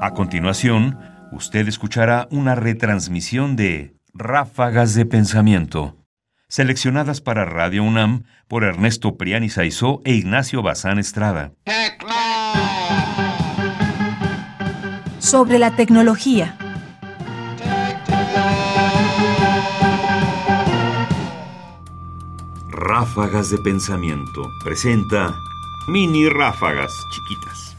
A 0.00 0.12
continuación, 0.12 0.96
usted 1.32 1.66
escuchará 1.66 2.28
una 2.30 2.54
retransmisión 2.54 3.56
de 3.56 3.96
Ráfagas 4.14 4.94
de 4.94 5.04
Pensamiento, 5.06 5.96
seleccionadas 6.48 7.20
para 7.20 7.44
Radio 7.44 7.82
UNAM 7.82 8.22
por 8.46 8.62
Ernesto 8.62 9.16
Priani 9.16 9.48
Saizó 9.48 10.00
e 10.04 10.14
Ignacio 10.14 10.62
Bazán 10.62 11.00
Estrada. 11.00 11.52
Sobre 15.18 15.58
la 15.58 15.74
tecnología. 15.74 16.56
Ráfagas 22.70 23.50
de 23.50 23.58
Pensamiento 23.58 24.48
presenta 24.62 25.34
mini 25.88 26.28
ráfagas 26.28 26.92
chiquitas. 27.10 27.77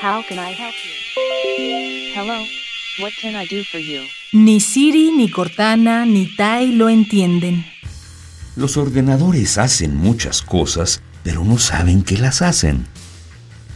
How 0.00 0.22
can 0.28 0.38
I 0.38 0.52
help 0.52 0.74
you? 0.84 2.12
Hello, 2.14 2.44
what 3.00 3.14
can 3.18 3.34
I 3.34 3.46
do 3.46 3.64
for 3.64 3.80
you? 3.80 4.02
Ni 4.32 4.60
Siri, 4.60 5.10
ni 5.10 5.30
Cortana, 5.30 6.04
ni 6.04 6.26
Tai 6.36 6.72
lo 6.72 6.90
entienden. 6.90 7.64
Los 8.56 8.76
ordenadores 8.76 9.56
hacen 9.56 9.96
muchas 9.96 10.42
cosas, 10.42 11.00
pero 11.22 11.44
no 11.44 11.56
saben 11.56 12.02
que 12.02 12.18
las 12.18 12.42
hacen. 12.42 12.86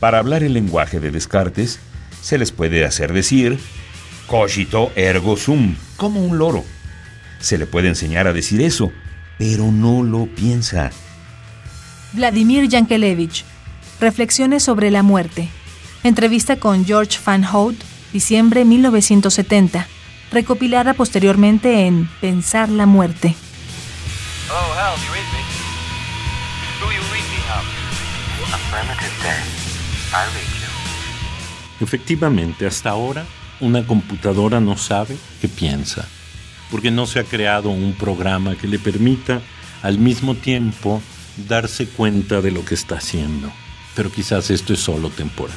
Para 0.00 0.18
hablar 0.18 0.42
el 0.42 0.54
lenguaje 0.54 0.98
de 0.98 1.12
Descartes, 1.12 1.78
se 2.20 2.36
les 2.36 2.50
puede 2.50 2.84
hacer 2.84 3.12
decir 3.12 3.58
cogito 4.26 4.90
ergo 4.96 5.36
sum, 5.36 5.76
como 5.96 6.20
un 6.20 6.36
loro. 6.36 6.64
Se 7.38 7.58
le 7.58 7.66
puede 7.66 7.88
enseñar 7.88 8.26
a 8.26 8.32
decir 8.32 8.60
eso, 8.60 8.90
pero 9.38 9.70
no 9.70 10.02
lo 10.02 10.26
piensa. 10.26 10.90
Vladimir 12.12 12.68
Yankelevich. 12.68 13.44
Reflexiones 14.00 14.64
sobre 14.64 14.90
la 14.90 15.02
muerte. 15.02 15.48
Entrevista 16.04 16.60
con 16.60 16.84
George 16.84 17.18
Van 17.24 17.44
Hout, 17.44 17.74
diciembre 18.12 18.64
1970. 18.64 19.88
Recopilada 20.30 20.94
posteriormente 20.94 21.86
en 21.86 22.08
Pensar 22.20 22.68
la 22.68 22.86
muerte. 22.86 23.34
Oh, 24.48 24.72
Hal, 24.78 24.96
you 25.04 25.12
read 25.12 25.24
me? 25.32 25.42
Do 26.78 26.92
you 26.92 27.02
read 27.12 27.24
me? 27.24 27.38
Affirmative, 28.54 29.10
Dave. 29.22 29.42
I 30.12 30.24
read 30.34 30.46
you. 30.60 31.84
Efectivamente, 31.84 32.64
hasta 32.64 32.90
ahora, 32.90 33.26
una 33.58 33.84
computadora 33.84 34.60
no 34.60 34.76
sabe 34.76 35.16
qué 35.40 35.48
piensa, 35.48 36.06
porque 36.70 36.92
no 36.92 37.06
se 37.06 37.18
ha 37.18 37.24
creado 37.24 37.70
un 37.70 37.94
programa 37.94 38.54
que 38.54 38.68
le 38.68 38.78
permita 38.78 39.40
al 39.82 39.98
mismo 39.98 40.36
tiempo 40.36 41.02
darse 41.48 41.88
cuenta 41.88 42.40
de 42.40 42.52
lo 42.52 42.64
que 42.64 42.74
está 42.74 42.98
haciendo. 42.98 43.50
Pero 43.96 44.12
quizás 44.12 44.50
esto 44.50 44.72
es 44.72 44.80
solo 44.80 45.10
temporal. 45.10 45.56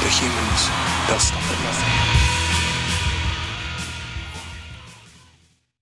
The 0.00 0.08
humans, 0.08 0.70
they'll 1.08 1.18
stop 1.18 1.42
at 1.42 1.64
nothing. 1.64 2.17